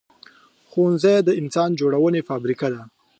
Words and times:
ښوونځی 0.69 1.17
د 1.27 1.29
انسان 1.41 1.69
جوړونې 1.79 2.21
فابریکه 2.29 2.67
ده 2.73 2.81